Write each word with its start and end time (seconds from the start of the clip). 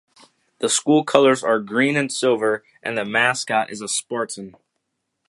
The 0.57 0.67
school 0.67 1.03
colors 1.03 1.43
are 1.43 1.59
green 1.59 1.95
and 1.95 2.11
silver 2.11 2.63
and 2.81 2.97
the 2.97 3.05
mascot 3.05 3.69
is 3.69 3.81
a 3.83 3.87
Spartan. 3.87 4.55